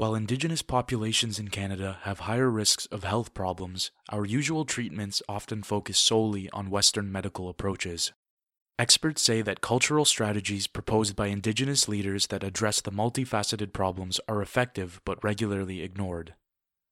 While 0.00 0.14
Indigenous 0.14 0.62
populations 0.62 1.38
in 1.38 1.48
Canada 1.48 1.98
have 2.04 2.20
higher 2.20 2.48
risks 2.48 2.86
of 2.86 3.04
health 3.04 3.34
problems, 3.34 3.90
our 4.08 4.24
usual 4.24 4.64
treatments 4.64 5.20
often 5.28 5.62
focus 5.62 5.98
solely 5.98 6.48
on 6.54 6.70
Western 6.70 7.12
medical 7.12 7.50
approaches. 7.50 8.10
Experts 8.78 9.20
say 9.20 9.42
that 9.42 9.60
cultural 9.60 10.06
strategies 10.06 10.66
proposed 10.66 11.16
by 11.16 11.26
Indigenous 11.26 11.86
leaders 11.86 12.28
that 12.28 12.42
address 12.42 12.80
the 12.80 12.90
multifaceted 12.90 13.74
problems 13.74 14.18
are 14.26 14.40
effective 14.40 15.02
but 15.04 15.22
regularly 15.22 15.82
ignored. 15.82 16.32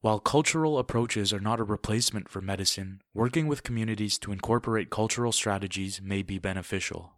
While 0.00 0.20
cultural 0.20 0.78
approaches 0.78 1.32
are 1.32 1.40
not 1.40 1.58
a 1.58 1.64
replacement 1.64 2.28
for 2.28 2.40
medicine, 2.40 3.02
working 3.12 3.48
with 3.48 3.64
communities 3.64 4.16
to 4.18 4.30
incorporate 4.30 4.90
cultural 4.90 5.32
strategies 5.32 6.00
may 6.00 6.22
be 6.22 6.38
beneficial. 6.38 7.14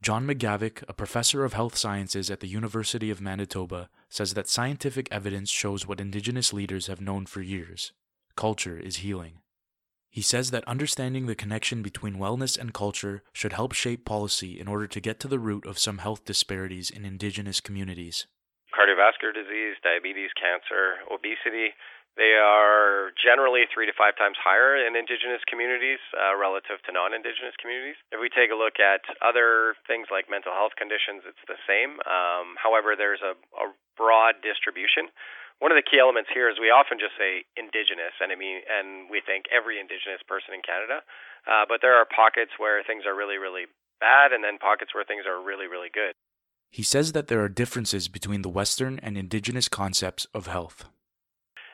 Jon 0.00 0.26
McGavock, 0.26 0.82
a 0.88 0.94
professor 0.94 1.44
of 1.44 1.52
health 1.52 1.76
sciences 1.76 2.30
at 2.30 2.40
the 2.40 2.48
University 2.48 3.10
of 3.10 3.20
Manitoba, 3.20 3.90
says 4.10 4.34
that 4.34 4.48
scientific 4.48 5.08
evidence 5.10 5.48
shows 5.48 5.86
what 5.86 6.00
Indigenous 6.00 6.52
leaders 6.52 6.88
have 6.88 7.00
known 7.00 7.24
for 7.24 7.40
years 7.40 7.92
culture 8.36 8.78
is 8.78 9.04
healing. 9.04 9.40
He 10.08 10.22
says 10.22 10.50
that 10.50 10.66
understanding 10.66 11.26
the 11.26 11.34
connection 11.34 11.82
between 11.82 12.16
wellness 12.16 12.58
and 12.58 12.72
culture 12.72 13.22
should 13.32 13.52
help 13.52 13.72
shape 13.72 14.04
policy 14.04 14.58
in 14.58 14.66
order 14.66 14.86
to 14.86 15.00
get 15.00 15.20
to 15.20 15.28
the 15.28 15.38
root 15.38 15.66
of 15.66 15.78
some 15.78 15.98
health 15.98 16.24
disparities 16.24 16.90
in 16.90 17.04
Indigenous 17.04 17.60
communities. 17.60 18.26
Cardiovascular 18.74 19.34
disease, 19.34 19.76
diabetes, 19.84 20.30
cancer, 20.40 20.98
obesity, 21.12 21.74
they 22.20 22.36
are 22.36 23.16
generally 23.16 23.64
three 23.72 23.88
to 23.88 23.96
five 23.96 24.12
times 24.20 24.36
higher 24.36 24.76
in 24.76 24.92
Indigenous 24.92 25.40
communities 25.48 26.04
uh, 26.12 26.36
relative 26.36 26.76
to 26.84 26.92
non 26.92 27.16
Indigenous 27.16 27.56
communities. 27.56 27.96
If 28.12 28.20
we 28.20 28.28
take 28.28 28.52
a 28.52 28.60
look 28.60 28.76
at 28.76 29.00
other 29.24 29.72
things 29.88 30.12
like 30.12 30.28
mental 30.28 30.52
health 30.52 30.76
conditions, 30.76 31.24
it's 31.24 31.40
the 31.48 31.56
same. 31.64 31.96
Um, 32.04 32.60
however, 32.60 32.92
there's 32.92 33.24
a, 33.24 33.32
a 33.56 33.72
broad 33.96 34.44
distribution. 34.44 35.08
One 35.64 35.72
of 35.72 35.80
the 35.80 35.84
key 35.84 35.96
elements 35.96 36.28
here 36.28 36.52
is 36.52 36.60
we 36.60 36.68
often 36.68 37.00
just 37.00 37.16
say 37.16 37.48
Indigenous, 37.56 38.12
and 38.20 38.28
I 38.28 38.36
mean, 38.36 38.68
and 38.68 39.08
we 39.08 39.24
think 39.24 39.48
every 39.48 39.80
Indigenous 39.80 40.20
person 40.28 40.52
in 40.52 40.60
Canada. 40.60 41.00
Uh, 41.48 41.64
but 41.64 41.80
there 41.80 41.96
are 41.96 42.04
pockets 42.04 42.60
where 42.60 42.84
things 42.84 43.08
are 43.08 43.16
really, 43.16 43.40
really 43.40 43.64
bad, 43.96 44.36
and 44.36 44.44
then 44.44 44.60
pockets 44.60 44.92
where 44.92 45.08
things 45.08 45.24
are 45.24 45.40
really, 45.40 45.72
really 45.72 45.88
good. 45.88 46.12
He 46.68 46.84
says 46.84 47.16
that 47.16 47.32
there 47.32 47.40
are 47.40 47.48
differences 47.48 48.12
between 48.12 48.44
the 48.44 48.52
Western 48.52 49.00
and 49.00 49.16
Indigenous 49.16 49.72
concepts 49.72 50.28
of 50.36 50.52
health 50.52 50.84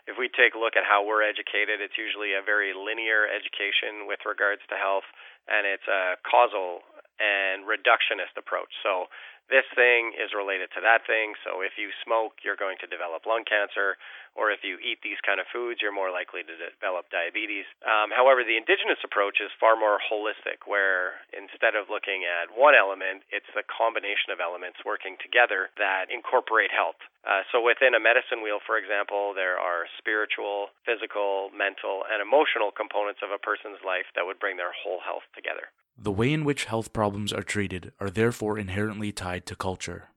if 0.06 0.14
we 0.18 0.30
take 0.30 0.54
a 0.54 0.60
look 0.60 0.78
at 0.78 0.86
how 0.86 1.02
we're 1.02 1.22
educated, 1.22 1.82
it's 1.82 1.98
usually 1.98 2.34
a 2.34 2.42
very 2.42 2.70
linear 2.70 3.26
education 3.26 4.06
with 4.06 4.22
regards 4.22 4.62
to 4.70 4.78
health, 4.78 5.06
and 5.50 5.66
it's 5.66 5.86
a 5.90 6.14
causal 6.22 6.86
and 7.18 7.66
reductionist 7.66 8.34
approach. 8.38 8.70
So 8.82 9.10
this 9.46 9.66
thing 9.74 10.10
is 10.18 10.34
related 10.34 10.74
to 10.74 10.80
that 10.82 11.06
thing. 11.06 11.38
So 11.46 11.62
if 11.62 11.78
you 11.78 11.94
smoke, 12.02 12.42
you're 12.42 12.58
going 12.58 12.78
to 12.82 12.88
develop 12.90 13.26
lung 13.26 13.46
cancer, 13.46 13.94
or 14.34 14.50
if 14.52 14.60
you 14.66 14.76
eat 14.82 15.00
these 15.00 15.22
kind 15.24 15.40
of 15.40 15.46
foods, 15.48 15.80
you're 15.80 15.94
more 15.94 16.10
likely 16.12 16.44
to 16.44 16.54
develop 16.58 17.08
diabetes. 17.08 17.64
Um, 17.86 18.12
however, 18.12 18.44
the 18.44 18.58
indigenous 18.58 19.00
approach 19.00 19.40
is 19.40 19.48
far 19.56 19.78
more 19.78 20.02
holistic, 20.02 20.66
where 20.68 21.22
instead 21.32 21.78
of 21.78 21.88
looking 21.88 22.26
at 22.26 22.52
one 22.52 22.76
element, 22.76 23.24
it's 23.32 23.48
the 23.54 23.64
combination 23.64 24.34
of 24.34 24.42
elements 24.42 24.82
working 24.84 25.16
together 25.22 25.72
that 25.80 26.12
incorporate 26.12 26.74
health. 26.74 27.00
Uh, 27.24 27.42
so 27.50 27.58
within 27.58 27.96
a 27.96 28.02
medicine 28.02 28.42
wheel, 28.44 28.60
for 28.62 28.78
example, 28.78 29.32
there 29.34 29.58
are 29.58 29.90
spiritual, 29.98 30.70
physical, 30.86 31.50
mental, 31.50 32.06
and 32.06 32.22
emotional 32.22 32.70
components 32.70 33.24
of 33.24 33.34
a 33.34 33.40
person's 33.40 33.82
life 33.82 34.06
that 34.14 34.26
would 34.26 34.38
bring 34.38 34.60
their 34.60 34.70
whole 34.70 35.00
health 35.02 35.26
together. 35.34 35.72
The 35.98 36.12
way 36.12 36.32
in 36.32 36.44
which 36.44 36.66
health 36.66 36.92
problems 36.92 37.32
are 37.32 37.42
treated 37.42 37.92
are 37.98 38.10
therefore 38.10 38.58
inherently 38.58 39.12
tied 39.12 39.35
to 39.44 39.56
culture. 39.56 40.08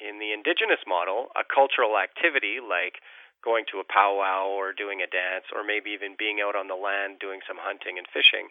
In 0.00 0.18
the 0.18 0.32
indigenous 0.32 0.80
model, 0.88 1.28
a 1.36 1.44
cultural 1.44 2.00
activity 2.00 2.58
like 2.58 3.04
going 3.44 3.66
to 3.74 3.82
a 3.82 3.86
powwow 3.86 4.48
or 4.48 4.72
doing 4.72 5.02
a 5.02 5.10
dance 5.10 5.50
or 5.52 5.66
maybe 5.66 5.90
even 5.90 6.16
being 6.16 6.38
out 6.38 6.54
on 6.54 6.70
the 6.70 6.78
land 6.78 7.18
doing 7.18 7.42
some 7.44 7.58
hunting 7.58 7.98
and 7.98 8.06
fishing 8.08 8.48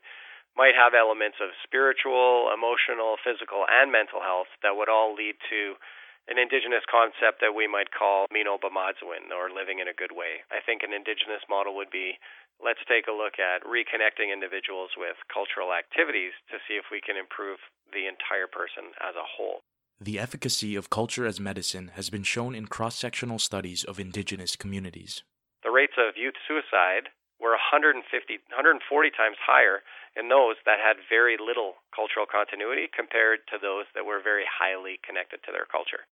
might 0.56 0.76
have 0.76 0.92
elements 0.92 1.40
of 1.40 1.56
spiritual, 1.64 2.52
emotional, 2.52 3.16
physical, 3.24 3.64
and 3.72 3.88
mental 3.88 4.20
health 4.20 4.52
that 4.60 4.76
would 4.76 4.92
all 4.92 5.16
lead 5.16 5.40
to 5.48 5.80
an 6.28 6.38
indigenous 6.38 6.84
concept 6.86 7.40
that 7.40 7.56
we 7.56 7.66
might 7.66 7.90
call 7.96 8.28
Mino 8.30 8.60
Bimaadiziwin 8.60 9.31
or 9.31 9.50
living 9.50 9.80
in 9.80 9.88
a 9.88 9.96
good 9.96 10.12
way. 10.12 10.44
I 10.52 10.60
think 10.62 10.84
an 10.84 10.94
indigenous 10.94 11.42
model 11.50 11.74
would 11.80 11.90
be 11.90 12.20
let's 12.62 12.84
take 12.86 13.08
a 13.10 13.16
look 13.16 13.42
at 13.42 13.66
reconnecting 13.66 14.30
individuals 14.30 14.94
with 14.94 15.18
cultural 15.34 15.74
activities 15.74 16.36
to 16.54 16.62
see 16.68 16.78
if 16.78 16.92
we 16.94 17.02
can 17.02 17.18
improve 17.18 17.58
the 17.90 18.06
entire 18.06 18.46
person 18.46 18.94
as 19.02 19.18
a 19.18 19.26
whole. 19.26 19.66
The 20.01 20.17
efficacy 20.17 20.73
of 20.75 20.89
culture 20.89 21.28
as 21.28 21.39
medicine 21.39 21.91
has 21.94 22.09
been 22.09 22.23
shown 22.23 22.56
in 22.56 22.66
cross 22.66 22.97
sectional 22.97 23.38
studies 23.38 23.84
of 23.84 24.00
indigenous 24.00 24.56
communities. 24.56 25.22
The 25.62 25.69
rates 25.69 25.94
of 25.95 26.17
youth 26.17 26.34
suicide 26.47 27.13
were 27.39 27.53
150, 27.53 28.01
140 28.01 29.09
times 29.12 29.38
higher 29.45 29.85
in 30.17 30.28
those 30.28 30.56
that 30.66 30.81
had 30.81 31.06
very 31.07 31.38
little 31.38 31.85
cultural 31.95 32.25
continuity 32.25 32.89
compared 32.89 33.45
to 33.53 33.62
those 33.62 33.85
that 33.94 34.03
were 34.03 34.19
very 34.23 34.45
highly 34.50 34.97
connected 35.06 35.45
to 35.45 35.51
their 35.51 35.69
culture. 35.69 36.09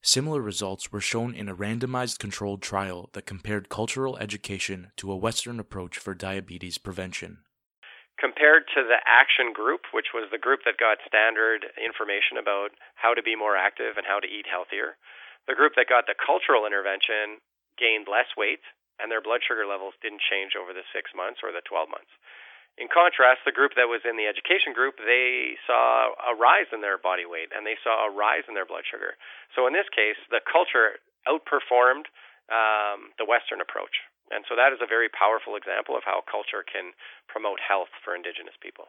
Similar 0.00 0.40
results 0.40 0.90
were 0.90 1.02
shown 1.02 1.34
in 1.34 1.50
a 1.50 1.54
randomized 1.54 2.18
controlled 2.18 2.62
trial 2.62 3.10
that 3.12 3.26
compared 3.26 3.68
cultural 3.68 4.16
education 4.16 4.92
to 4.96 5.12
a 5.12 5.16
Western 5.16 5.60
approach 5.60 5.98
for 5.98 6.14
diabetes 6.14 6.78
prevention. 6.78 7.44
Compared 8.16 8.64
to 8.72 8.80
the 8.80 8.96
action 9.04 9.52
group, 9.52 9.92
which 9.92 10.16
was 10.16 10.24
the 10.32 10.40
group 10.40 10.64
that 10.64 10.80
got 10.80 11.04
standard 11.04 11.68
information 11.76 12.40
about 12.40 12.72
how 12.96 13.12
to 13.12 13.20
be 13.20 13.36
more 13.36 13.56
active 13.56 14.00
and 14.00 14.08
how 14.08 14.20
to 14.20 14.28
eat 14.28 14.48
healthier, 14.48 14.96
the 15.44 15.54
group 15.54 15.76
that 15.76 15.92
got 15.92 16.08
the 16.08 16.16
cultural 16.16 16.64
intervention 16.64 17.44
gained 17.76 18.08
less 18.08 18.32
weight 18.34 18.64
and 18.96 19.12
their 19.12 19.20
blood 19.20 19.44
sugar 19.44 19.68
levels 19.68 19.92
didn't 20.00 20.24
change 20.24 20.56
over 20.56 20.72
the 20.72 20.86
six 20.96 21.12
months 21.12 21.44
or 21.44 21.52
the 21.52 21.60
12 21.68 21.92
months. 21.92 22.10
In 22.76 22.88
contrast, 22.92 23.40
the 23.44 23.56
group 23.56 23.72
that 23.76 23.88
was 23.88 24.04
in 24.04 24.20
the 24.20 24.28
education 24.28 24.76
group, 24.76 25.00
they 25.00 25.56
saw 25.64 26.12
a 26.20 26.36
rise 26.36 26.68
in 26.72 26.84
their 26.84 27.00
body 27.00 27.24
weight 27.24 27.48
and 27.52 27.64
they 27.64 27.80
saw 27.80 28.04
a 28.04 28.12
rise 28.12 28.44
in 28.48 28.52
their 28.52 28.68
blood 28.68 28.84
sugar. 28.84 29.16
So 29.56 29.64
in 29.64 29.72
this 29.72 29.88
case, 29.88 30.20
the 30.28 30.44
culture 30.44 31.00
outperformed 31.24 32.12
um, 32.52 33.16
the 33.16 33.24
Western 33.24 33.64
approach. 33.64 34.04
And 34.30 34.44
so 34.48 34.56
that 34.56 34.72
is 34.72 34.80
a 34.82 34.86
very 34.86 35.08
powerful 35.08 35.56
example 35.56 35.96
of 35.96 36.02
how 36.04 36.22
culture 36.26 36.64
can 36.66 36.92
promote 37.28 37.58
health 37.62 37.90
for 38.04 38.14
Indigenous 38.14 38.54
people. 38.60 38.86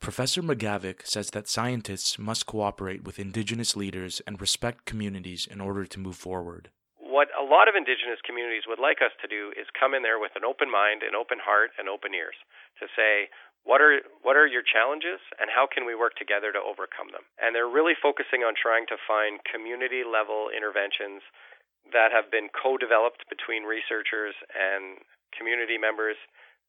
Professor 0.00 0.40
McGavock 0.42 1.06
says 1.06 1.30
that 1.30 1.48
scientists 1.48 2.18
must 2.18 2.46
cooperate 2.46 3.04
with 3.04 3.18
Indigenous 3.18 3.76
leaders 3.76 4.22
and 4.26 4.40
respect 4.40 4.86
communities 4.86 5.46
in 5.50 5.60
order 5.60 5.84
to 5.84 6.00
move 6.00 6.16
forward 6.16 6.70
what 7.10 7.28
a 7.36 7.44
lot 7.44 7.68
of 7.68 7.76
indigenous 7.76 8.22
communities 8.24 8.64
would 8.64 8.80
like 8.80 9.04
us 9.04 9.12
to 9.20 9.28
do 9.28 9.52
is 9.52 9.68
come 9.76 9.92
in 9.92 10.00
there 10.00 10.16
with 10.16 10.32
an 10.40 10.46
open 10.46 10.72
mind, 10.72 11.04
an 11.04 11.12
open 11.12 11.36
heart, 11.36 11.74
and 11.76 11.84
open 11.84 12.16
ears 12.16 12.38
to 12.80 12.88
say, 12.96 13.28
what 13.60 13.84
are 13.84 14.00
what 14.24 14.40
are 14.40 14.48
your 14.48 14.64
challenges 14.64 15.20
and 15.36 15.52
how 15.52 15.68
can 15.68 15.84
we 15.84 15.92
work 15.92 16.16
together 16.16 16.48
to 16.48 16.62
overcome 16.64 17.12
them? 17.12 17.28
And 17.36 17.52
they're 17.52 17.68
really 17.68 17.92
focusing 17.92 18.40
on 18.40 18.56
trying 18.56 18.88
to 18.88 18.96
find 18.96 19.44
community 19.44 20.00
level 20.00 20.48
interventions 20.48 21.20
that 21.92 22.12
have 22.12 22.30
been 22.30 22.48
co-developed 22.52 23.24
between 23.28 23.64
researchers 23.64 24.36
and 24.52 25.00
community 25.36 25.78
members 25.78 26.16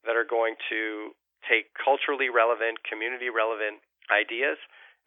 that 0.04 0.16
are 0.16 0.26
going 0.26 0.56
to 0.70 1.14
take 1.46 1.70
culturally 1.78 2.30
relevant, 2.30 2.82
community 2.86 3.30
relevant 3.30 3.82
ideas 4.10 4.58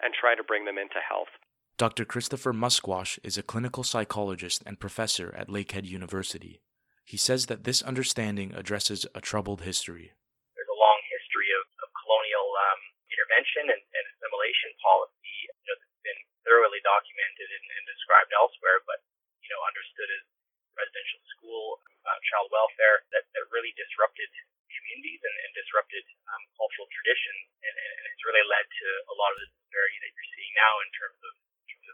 and 0.04 0.14
try 0.14 0.36
to 0.36 0.44
bring 0.44 0.66
them 0.66 0.78
into 0.78 1.00
health. 1.00 1.32
Dr. 1.76 2.08
Christopher 2.08 2.56
Mushquash 2.56 3.20
is 3.24 3.36
a 3.38 3.44
clinical 3.44 3.84
psychologist 3.84 4.64
and 4.64 4.80
professor 4.80 5.36
at 5.36 5.52
Lakehead 5.52 5.84
University. 5.84 6.64
He 7.04 7.20
says 7.20 7.52
that 7.52 7.68
this 7.68 7.84
understanding 7.84 8.56
addresses 8.56 9.06
a 9.14 9.20
troubled 9.20 9.68
history. 9.68 10.16
There's 10.56 10.72
a 10.72 10.80
long 10.80 11.00
history 11.12 11.52
of, 11.52 11.64
of 11.84 11.90
colonial 11.94 12.48
um, 12.48 12.80
intervention 13.12 13.76
and, 13.76 13.84
and, 13.84 14.06
assimilation 14.16 14.72
policy 14.80 15.36
you 15.46 15.52
know, 15.68 15.76
that's 15.84 16.02
been 16.02 16.22
thoroughly 16.48 16.80
documented 16.82 17.50
and, 17.52 17.66
and, 17.76 17.84
described 17.92 18.32
elsewhere, 18.34 18.80
but 18.88 19.04
you 19.46 19.52
know 19.54 19.62
understood 19.70 20.10
as 20.10 20.26
residential 20.74 21.22
school, 21.38 21.80
uh, 22.04 22.20
child 22.34 22.52
welfare 22.52 23.06
that, 23.16 23.24
that 23.32 23.46
really 23.54 23.72
disrupted 23.80 24.28
communities 24.68 25.24
and, 25.24 25.36
and 25.48 25.52
disrupted 25.56 26.04
um, 26.36 26.44
cultural 26.60 26.90
traditions, 26.92 27.48
and, 27.64 27.76
and 27.80 28.04
it's 28.12 28.26
really 28.28 28.44
led 28.44 28.66
to 28.68 28.88
a 29.08 29.16
lot 29.16 29.32
of 29.32 29.40
the 29.40 29.48
disparity 29.56 29.98
that 30.04 30.12
you're 30.12 30.32
seeing 30.36 30.54
now 30.58 30.74
in 30.84 30.90
terms 30.92 31.20
of 31.24 31.34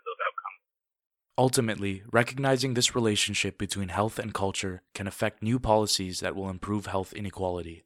those 0.02 0.22
outcomes. 0.26 0.62
Ultimately, 1.38 2.04
recognizing 2.12 2.74
this 2.74 2.94
relationship 2.94 3.58
between 3.58 3.90
health 3.90 4.20
and 4.20 4.34
culture 4.34 4.84
can 4.94 5.08
affect 5.08 5.42
new 5.42 5.58
policies 5.58 6.20
that 6.20 6.36
will 6.36 6.50
improve 6.50 6.86
health 6.86 7.14
inequality. 7.14 7.86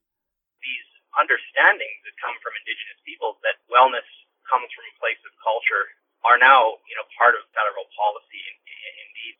These 0.64 0.90
understandings 1.16 2.00
that 2.04 2.16
come 2.24 2.36
from 2.42 2.56
Indigenous 2.64 3.00
peoples 3.06 3.38
that 3.46 3.62
wellness 3.70 4.08
comes 4.50 4.68
from 4.74 4.86
a 4.90 4.96
place 5.00 5.22
of 5.24 5.34
culture 5.44 5.86
are 6.26 6.42
now, 6.42 6.82
you 6.90 6.96
know, 6.98 7.06
part 7.16 7.38
of 7.38 7.46
federal 7.54 7.86
policy. 7.94 8.42
Indeed, 8.50 8.55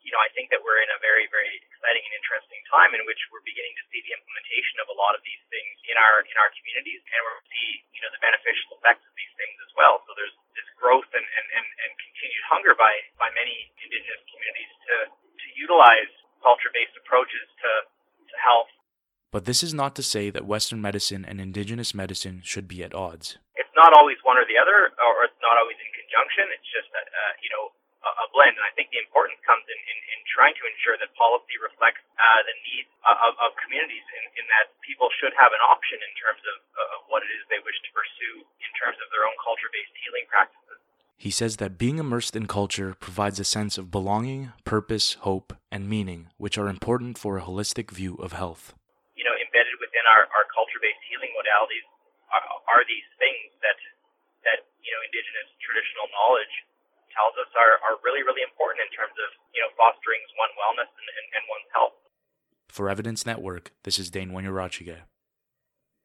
you 0.06 0.14
know, 0.14 0.22
I 0.22 0.30
think 0.38 0.54
that 0.54 0.62
we're 0.62 0.78
in 0.78 0.90
a 0.94 1.02
very, 1.02 1.26
very 1.34 1.58
exciting 1.66 2.06
and 2.06 2.14
interesting 2.14 2.62
time 2.70 2.94
in 2.94 3.02
which 3.10 3.18
we're 3.34 3.42
beginning 3.42 3.74
to 3.74 3.84
see 3.90 3.98
the 4.06 4.14
implementation 4.14 4.78
of 4.78 4.86
a 4.86 4.94
lot 4.94 5.18
of 5.18 5.22
these 5.26 5.42
things 5.50 5.74
in 5.90 5.98
our 5.98 6.22
in 6.22 6.36
our 6.38 6.50
communities, 6.54 7.02
and 7.10 7.20
we're 7.26 7.42
see, 7.56 7.82
you 7.96 8.00
know, 8.04 8.10
the 8.12 8.22
beneficial 8.22 8.76
effects 8.76 9.02
of 9.02 9.14
these 9.16 9.34
things 9.40 9.56
as 9.64 9.72
well. 9.74 10.04
So 10.04 10.12
there's 10.14 10.36
this 10.54 10.68
growth 10.76 11.08
and, 11.10 11.24
and, 11.24 11.46
and, 11.56 11.66
and 11.66 11.90
continued 11.96 12.44
hunger 12.46 12.72
by, 12.76 12.92
by 13.16 13.32
many 13.32 13.72
indigenous 13.80 14.22
communities 14.28 14.72
to, 14.86 14.94
to 15.10 15.46
utilize 15.56 16.12
culture-based 16.44 16.94
approaches 17.00 17.46
to, 17.64 17.70
to 18.30 18.36
health. 18.38 18.70
But 19.34 19.44
this 19.48 19.64
is 19.64 19.74
not 19.74 19.98
to 19.98 20.04
say 20.06 20.30
that 20.30 20.46
Western 20.46 20.80
medicine 20.80 21.26
and 21.26 21.42
Indigenous 21.42 21.92
medicine 21.92 22.40
should 22.46 22.68
be 22.70 22.84
at 22.86 22.94
odds. 22.94 23.36
It's 23.58 23.74
not 23.74 23.92
always 23.92 24.16
one 24.22 24.38
or 24.38 24.46
the 24.46 24.56
other, 24.56 24.94
or 24.96 25.26
it's 25.26 25.42
not 25.42 25.58
always 25.58 25.76
in 25.76 25.90
conjunction. 25.92 26.46
It's 26.54 26.70
just 26.70 26.88
that 26.94 27.08
uh, 27.10 27.32
you 27.42 27.50
know 27.50 27.74
a, 28.02 28.10
a 28.10 28.26
blend. 28.34 28.56
And 28.56 28.66
I 28.66 28.72
think 28.76 28.92
the 28.92 29.00
importance 29.00 29.38
comes 29.46 29.64
in, 29.68 29.78
in, 29.78 29.98
in 30.16 30.18
trying 30.28 30.56
to 30.58 30.64
ensure 30.68 30.96
that 31.00 31.12
policy 31.16 31.56
reflects 31.60 32.02
uh, 32.16 32.40
the 32.44 32.56
needs 32.66 32.90
of, 33.06 33.32
of 33.40 33.50
communities, 33.62 34.04
in, 34.04 34.24
in 34.42 34.44
that 34.52 34.74
people 34.82 35.08
should 35.16 35.32
have 35.38 35.52
an 35.54 35.62
option 35.70 35.98
in 36.02 36.12
terms 36.18 36.42
of, 36.44 36.56
of 36.96 37.00
what 37.08 37.24
it 37.24 37.30
is 37.32 37.42
they 37.48 37.62
wish 37.62 37.78
to 37.86 37.90
pursue 37.94 38.44
in 38.60 38.70
terms 38.76 38.98
of 39.00 39.08
their 39.14 39.24
own 39.24 39.36
culture-based 39.40 39.94
healing 40.04 40.26
practices. 40.28 40.80
He 41.16 41.32
says 41.32 41.56
that 41.56 41.80
being 41.80 41.96
immersed 41.96 42.36
in 42.36 42.44
culture 42.44 42.92
provides 43.00 43.40
a 43.40 43.48
sense 43.48 43.80
of 43.80 43.90
belonging, 43.90 44.52
purpose, 44.68 45.16
hope, 45.24 45.56
and 45.72 45.88
meaning, 45.88 46.28
which 46.36 46.60
are 46.60 46.68
important 46.68 47.16
for 47.16 47.40
a 47.40 47.42
holistic 47.42 47.90
view 47.90 48.20
of 48.20 48.36
health. 48.36 48.76
You 49.16 49.24
know, 49.24 49.32
embedded 49.32 49.80
within 49.80 50.04
our, 50.12 50.28
our 50.28 50.46
culture-based 50.52 51.02
healing 51.08 51.32
modalities 51.32 51.88
are, 52.30 52.44
are 52.68 52.84
these 52.84 53.08
things 53.16 53.48
that 53.64 53.80
that 54.44 54.60
you 54.84 54.92
know 54.92 55.00
indigenous 55.08 55.48
traditional 55.58 56.06
knowledge 56.12 56.54
tells 57.16 57.34
us 57.40 57.48
are, 57.56 57.80
are 57.80 57.96
really 58.04 58.20
really 58.22 58.44
important 58.44 58.84
in 58.84 58.90
terms 58.92 59.16
of 59.16 59.28
you 59.56 59.64
know 59.64 59.72
fostering 59.74 60.20
one's 60.36 60.54
wellness 60.54 60.90
and, 60.92 61.08
and, 61.08 61.26
and 61.40 61.42
one's 61.48 61.70
health. 61.72 61.96
For 62.68 62.92
Evidence 62.92 63.24
Network, 63.24 63.72
this 63.88 63.96
is 63.98 64.12
Dane 64.12 64.30
Wanniarachige. 64.30 65.08